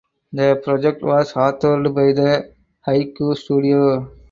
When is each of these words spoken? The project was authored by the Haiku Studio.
The 0.33 0.59
project 0.63 1.03
was 1.03 1.31
authored 1.33 1.93
by 1.93 2.13
the 2.13 2.51
Haiku 2.87 3.37
Studio. 3.37 4.09